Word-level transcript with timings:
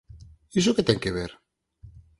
Iso 0.59 0.75
que 0.75 0.87
ten 0.87 0.99
que 1.03 1.11
ver? 1.17 1.31